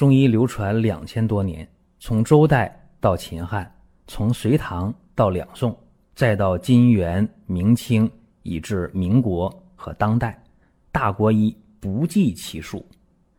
[0.00, 3.70] 中医流传两千多年，从周代到秦汉，
[4.06, 5.78] 从隋唐到两宋，
[6.14, 8.10] 再到金元明清，
[8.42, 10.42] 以至民国和当代，
[10.90, 12.82] 大国医不计其数。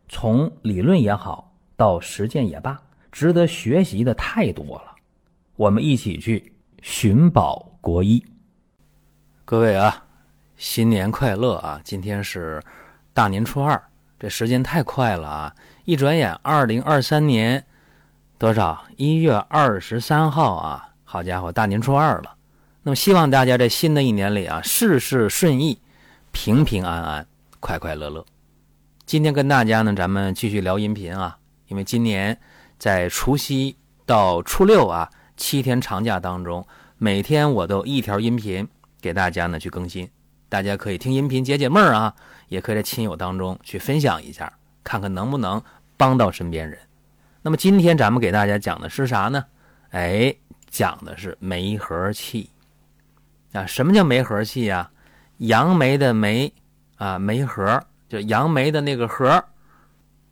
[0.08, 2.80] 从理论也好，到实践也罢，
[3.12, 4.96] 值得学习的太多了。
[5.56, 6.54] 我们一起去
[6.84, 8.24] 寻宝国医。
[9.46, 10.06] 各位啊，
[10.58, 11.82] 新年快乐啊！
[11.84, 12.62] 今天是
[13.16, 13.84] 大年初二，
[14.20, 15.56] 这时间太快了啊！
[15.84, 17.66] 一转眼，二零二三年
[18.38, 18.84] 多少？
[18.98, 20.90] 一月二十三号啊！
[21.04, 22.36] 好家伙，大年初二了。
[22.84, 25.82] 那么，希望大家在新的一年里啊，事事顺意，
[26.32, 27.28] 平平安安，
[27.60, 28.24] 快快乐乐。
[29.08, 32.40] 今天跟大家呢，咱们继续聊音频啊，因为今年
[32.78, 36.64] 在除夕到初六啊七天长假当中，
[36.98, 38.68] 每天我都一条音频
[39.02, 40.08] 给大家呢去更新，
[40.48, 42.14] 大家可以听音频解解闷儿啊，
[42.50, 44.54] 也可以在亲友当中去分享一下。
[44.84, 45.62] 看看能不能
[45.98, 46.78] 帮到身边人。
[47.42, 49.44] 那么今天咱们给大家讲的是啥呢？
[49.90, 50.34] 哎，
[50.70, 52.50] 讲的是梅核气
[53.52, 53.66] 啊。
[53.66, 54.90] 什么叫梅核气呀？
[55.38, 56.54] 杨梅的梅
[56.98, 59.44] 啊，梅核就杨梅的那个核，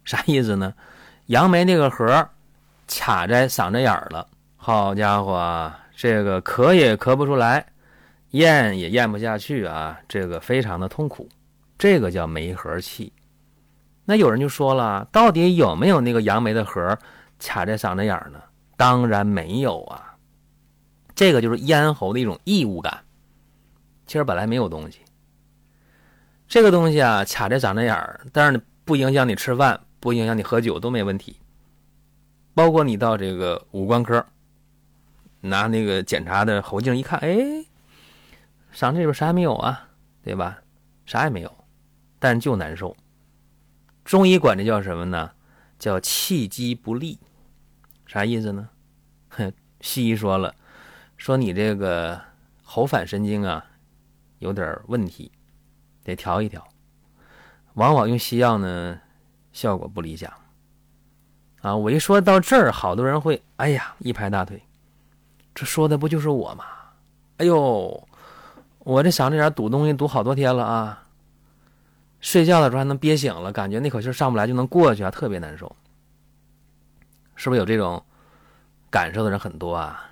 [0.06, 0.74] 啥意思呢？
[1.26, 2.30] 杨梅那个核
[2.88, 7.66] 卡在嗓子眼儿了，好家伙，这个咳也咳不出来，
[8.32, 11.28] 咽也咽不下去啊，这个非常的痛苦，
[11.78, 13.12] 这个叫梅核气。
[14.10, 16.98] 那有人就说了，到底有没有那个杨梅的核
[17.38, 18.42] 卡在嗓子眼儿呢？
[18.76, 20.18] 当然没有啊，
[21.14, 23.02] 这个就是咽喉的一种异物感。
[24.08, 25.02] 其实本来没有东西，
[26.48, 31.38] 这个东西啊卡在嗓子眼儿，但是不影响你吃饭，不影响你喝酒都没问题。
[32.56, 34.26] 包括你到这个五官科
[35.40, 37.38] 拿那个检查的喉镜一看，哎，
[38.74, 39.88] 嗓子里边啥也没有啊，
[40.24, 40.58] 对吧？
[41.06, 41.58] 啥也没有，
[42.18, 42.98] 但就难受。
[44.10, 45.30] 中医管这叫什么呢？
[45.78, 47.20] 叫气机不利，
[48.08, 48.68] 啥意思呢？
[49.30, 50.56] 哼， 西医说了，
[51.16, 52.20] 说你这个
[52.64, 53.64] 喉返神经啊
[54.40, 55.32] 有点问题，
[56.04, 56.68] 得调一调。
[57.76, 59.00] 往往用西药呢，
[59.54, 60.34] 效果不理想。
[61.62, 64.60] 啊，我一说到这儿，好多人会哎呀一拍大腿，
[65.54, 66.66] 这说的不就是我吗？
[67.38, 68.08] 哎呦，
[68.80, 71.06] 我这嗓子眼堵东西堵好多天了啊！
[72.20, 75.76] 睡觉的时候还能憋醒了，感觉那口气上不来就能过去啊，特别难受。
[77.36, 78.04] 是不是有这种
[78.90, 80.10] 感受的人很多啊？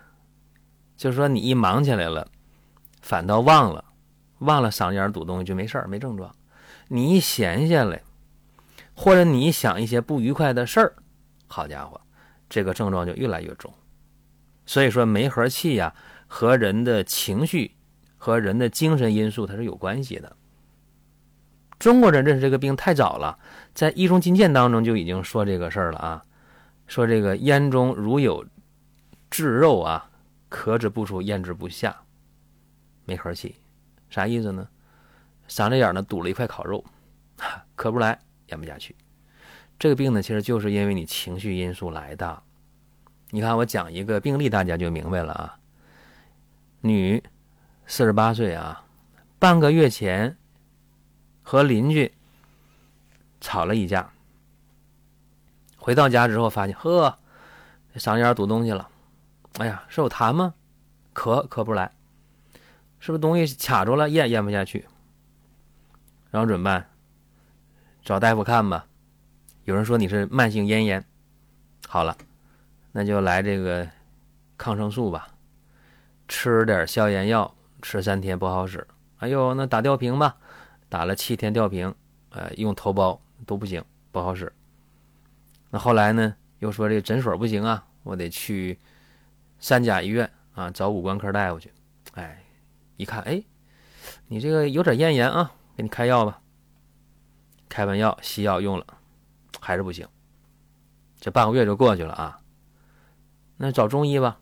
[0.95, 2.28] 就是说你一忙起来了，
[3.01, 3.84] 反倒忘了，
[4.40, 6.34] 忘了嗓子眼堵东西就没事没症状。
[6.88, 8.01] 你一闲下来，
[8.95, 10.94] 或者你想一些不愉快的事儿，
[11.47, 12.00] 好家伙，
[12.50, 13.74] 这个症状就越来越重。
[14.66, 15.94] 所以说，梅核气呀，
[16.28, 17.75] 和人的情绪
[18.18, 20.35] 和人的精神因素它是有关系的。
[21.80, 23.38] 中国人认识这个病太早了，
[23.74, 26.24] 在《医中金鉴》当中就已经说这个事儿了啊，
[26.88, 28.44] 说这个咽中如有
[29.30, 30.10] 炙肉啊，
[30.50, 31.96] 咳之不出，咽之不下，
[33.06, 33.56] 没核气，
[34.10, 34.68] 啥意思呢？
[35.48, 36.84] 嗓子眼呢堵了一块烤肉，
[37.78, 38.96] 咳不出来，咽不下去。
[39.78, 42.42] 这个病呢，其实就是因为你情绪因素来的。
[43.30, 45.60] 你看我讲一个病例，大家就明白了啊。
[46.82, 47.24] 女，
[47.86, 48.84] 四十八岁啊，
[49.38, 50.36] 半个月前。
[51.50, 52.13] 和邻居
[53.40, 54.12] 吵了一架，
[55.78, 57.18] 回到家之后发现，呵，
[57.96, 58.90] 嗓子眼堵东西了。
[59.59, 60.53] 哎呀，是有痰吗？
[61.16, 61.90] 咳咳不来，
[63.00, 64.86] 是不是东西卡住了，咽咽不下去？
[66.31, 66.90] 然后怎么办？
[68.03, 68.86] 找大夫看吧。
[69.63, 71.06] 有人说你是慢性咽炎，
[71.88, 72.18] 好了，
[72.91, 73.88] 那就来这个
[74.57, 75.30] 抗生素吧，
[76.28, 78.86] 吃点消炎药，吃三天不好使。
[79.19, 80.36] 哎呦，那打吊瓶吧。
[80.90, 81.94] 打了七天吊瓶，
[82.30, 84.52] 呃，用头孢都不行，不好使。
[85.70, 88.80] 那后来呢，又说这个诊所不行啊，我得去
[89.59, 91.72] 三甲医院啊，找五官科大夫去。
[92.14, 92.42] 哎，
[92.96, 93.44] 一看，哎，
[94.28, 96.42] 你这个有点咽炎啊，给你开药吧。
[97.68, 98.86] 开完药，西药用了，
[99.60, 100.07] 还是不行。
[101.19, 102.39] 这半个月就过去了啊。
[103.57, 104.39] 那找中医吧。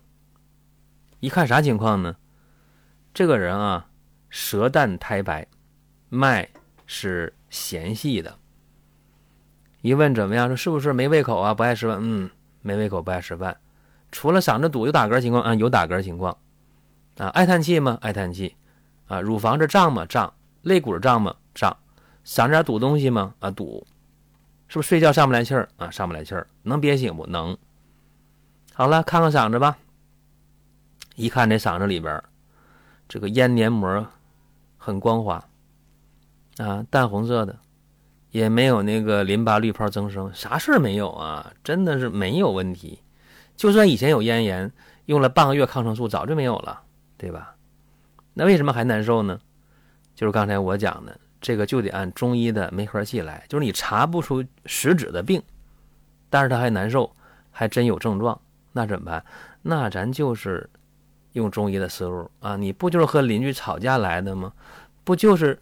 [1.21, 2.15] 一看啥情况呢？
[3.13, 3.89] 这个人啊，
[4.29, 5.47] 舌淡苔白。
[6.09, 6.47] 脉
[6.85, 8.37] 是弦细的，
[9.81, 10.47] 一问怎么样？
[10.47, 11.53] 说是不是没胃口啊？
[11.53, 11.97] 不爱吃饭？
[12.01, 12.29] 嗯，
[12.61, 13.57] 没胃口，不爱吃饭。
[14.11, 16.37] 除了嗓子堵有打嗝情况啊，有打嗝情况
[17.17, 17.27] 啊。
[17.29, 17.97] 爱叹气吗？
[18.01, 18.55] 爱叹气
[19.07, 19.19] 啊。
[19.19, 20.05] 乳房这胀吗？
[20.05, 20.33] 胀。
[20.61, 21.35] 肋骨胀吗？
[21.53, 21.75] 胀。
[22.25, 23.35] 嗓子眼堵东西吗？
[23.39, 23.85] 啊，堵。
[24.67, 25.91] 是不是睡觉上不来气儿啊？
[25.91, 26.47] 上不来气儿。
[26.63, 27.57] 能憋醒不能？
[28.73, 29.77] 好了，看看嗓子吧。
[31.15, 32.23] 一看这嗓子里边，
[33.07, 34.07] 这个咽黏膜
[34.77, 35.43] 很光滑。
[36.57, 37.57] 啊，淡红色的，
[38.31, 42.99] 也没有那个淋巴滤泡增生，啥事儿没有啊，真的是没有问题。
[43.55, 44.71] 就算以前有咽炎，
[45.05, 46.81] 用了半个月抗生素，早就没有了，
[47.17, 47.55] 对吧？
[48.33, 49.39] 那为什么还难受呢？
[50.13, 55.41] 就是刚才我讲的，这个就得按中医的梅核气来，就是你查不出实质的病，
[56.29, 57.13] 但是他还难受，
[57.51, 58.39] 还真有症状，
[58.71, 59.25] 那怎么办？
[59.61, 60.69] 那咱就是
[61.33, 64.51] 用中医的思路啊，你不就是和邻居吵架来的吗？
[65.03, 65.57] 不就是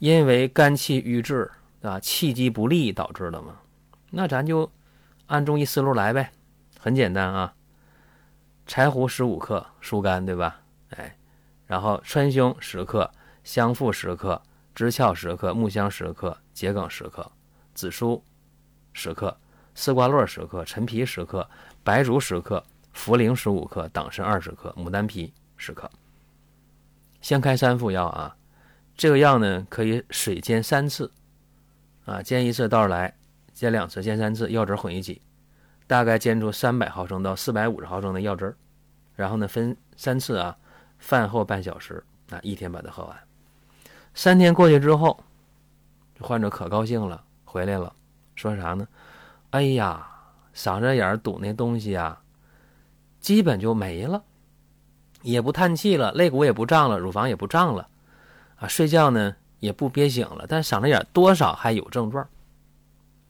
[0.00, 1.50] 因为肝气郁滞
[1.82, 3.60] 啊，气机不利导致的嘛？
[4.10, 4.70] 那咱就
[5.26, 6.32] 按中医思路来呗。
[6.78, 7.52] 很简单啊，
[8.66, 10.62] 柴胡十五克疏肝，对吧？
[10.96, 11.14] 哎，
[11.66, 13.10] 然后川芎十克，
[13.44, 14.40] 香附十克，
[14.74, 17.30] 知壳十克，木香十克，桔梗十克，
[17.74, 18.24] 紫苏
[18.94, 19.36] 十克，
[19.74, 21.46] 丝瓜络十克，陈皮十克，
[21.84, 22.64] 白术十克，
[22.94, 25.90] 茯苓十五克，党参二十克，牡丹皮十克。
[27.20, 28.34] 先开三副药啊，
[29.00, 31.10] 这个药呢可以水煎三次，
[32.04, 33.16] 啊，煎一次倒出来，
[33.54, 35.22] 煎两次，煎三次，药汁混一起。
[35.86, 38.54] 大概煎出三百毫升到四百五十毫升的药汁儿，
[39.16, 40.54] 然后呢分三次啊，
[40.98, 43.18] 饭后半小时啊，一天把它喝完。
[44.12, 45.18] 三天过去之后，
[46.20, 47.90] 患者可高兴了，回来了，
[48.34, 48.86] 说啥呢？
[49.48, 50.06] 哎呀，
[50.54, 52.20] 嗓子眼堵那东西啊，
[53.18, 54.22] 基本就没了，
[55.22, 57.88] 也不叹气了，肋骨也不胀了，乳房也不胀了，
[58.60, 62.28] 啊，睡觉呢也不憋醒了，但嗓子眼多少还有症状，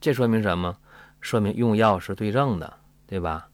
[0.01, 0.77] 这说明什么？
[1.21, 3.49] 说明用药是对症的，对吧？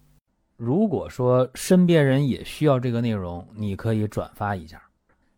[0.57, 4.83] 如果说身边人也需要这个内容，你可以转发一下。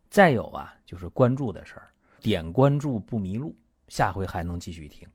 [0.09, 1.91] 再有啊，就是关注的事儿，
[2.21, 3.53] 点关注不迷路，
[3.89, 5.05] 下回还能继续听。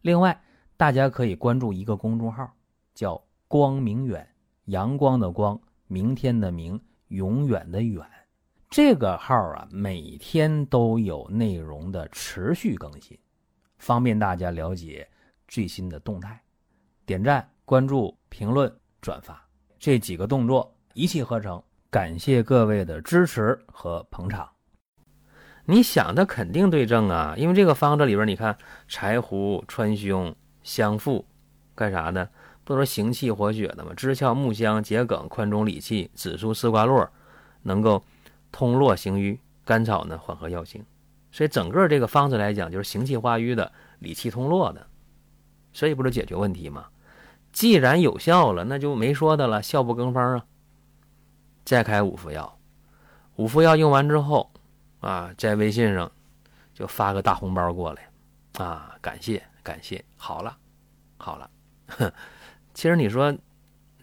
[0.00, 0.40] 另外，
[0.78, 2.50] 大家可以关注一个公众号，
[2.94, 4.26] 叫“光明远”，
[4.66, 8.02] 阳光的光，明天的明，永远的远。
[8.72, 13.18] 这个号啊，每天都有内容的持续更新，
[13.76, 15.06] 方便大家了解
[15.46, 16.42] 最新的动态。
[17.04, 19.46] 点赞、关注、评论、转发
[19.78, 24.48] 这几个动作一气呵成，感谢各位的支持和捧场。
[25.66, 28.56] 你想的肯定对症啊，因为这个方子里边，你看
[28.88, 31.26] 柴胡、川芎、香附，
[31.74, 32.26] 干啥的？
[32.64, 33.92] 不都是行气活血的吗？
[33.94, 37.06] 知壳、木香、桔梗宽中理气，紫苏、丝瓜络
[37.60, 38.02] 能够
[38.52, 40.84] 通络行瘀，甘草呢缓和药性。
[41.32, 44.86] 所以整个这个方子来讲，就是行气化瘀的、理气通络的。
[45.72, 46.86] 所以不是解决问题吗？
[47.50, 50.44] 既然有效了，那就没说的了，效不更方啊。
[51.64, 52.58] 再开五副药，
[53.36, 54.50] 五副药用完之后，
[55.00, 56.10] 啊，在微信上
[56.74, 58.10] 就发个大红包过来，
[58.58, 60.56] 啊，感谢感谢，好了
[61.16, 61.50] 好了。
[61.88, 62.12] 哼
[62.74, 63.34] 其实你说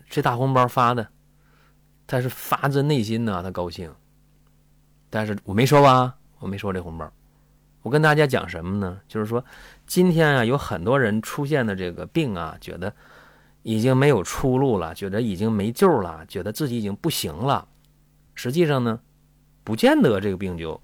[0.10, 1.08] 这大红包发的，
[2.08, 3.94] 他是发自内心呐，他高兴。
[5.10, 7.12] 但是我没说吧，我没说这红包。
[7.82, 9.00] 我跟大家讲什么呢？
[9.08, 9.44] 就是说，
[9.88, 12.94] 今天啊，有很多人出现的这个病啊，觉得
[13.64, 17.68] 已经没有出路了，觉得已经没救了，觉得自己已经不行了。
[18.36, 19.00] 实际上呢，
[19.64, 20.80] 不见得这个病就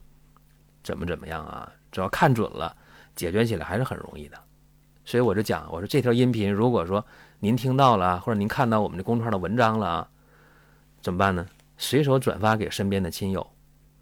[0.83, 1.71] 怎么怎么样啊。
[1.92, 2.75] 只要看准了，
[3.16, 4.38] 解决起来还是很容易的。
[5.04, 7.06] 所以我就讲，我说这条音频，如果说
[7.39, 10.07] 您听到了，或者您看到我们的公众号的文章了啊，
[11.01, 11.45] 怎么办呢？
[11.78, 13.45] 随手转发给身边的亲友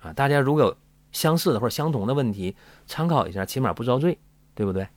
[0.03, 0.13] 啊。
[0.13, 0.77] 大家如果有。
[1.13, 2.55] 相似的或者相同的问题，
[2.87, 4.17] 参考一下，起码不遭罪，
[4.55, 4.87] 对不对？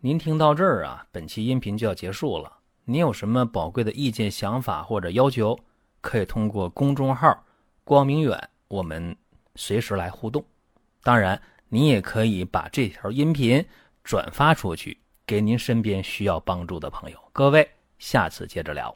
[0.00, 2.52] 您听到这儿啊，本期音频就要结束了。
[2.84, 5.56] 您有什么宝贵的意见、想法或者要求，
[6.00, 7.44] 可以通过公众号
[7.84, 9.16] “光明远”，我们
[9.54, 10.44] 随时来互动。
[11.04, 13.64] 当然，您也可以把这条音频
[14.02, 17.18] 转发出去，给您身边需要帮助的朋友。
[17.32, 17.70] 各位，
[18.00, 18.92] 下次接着聊。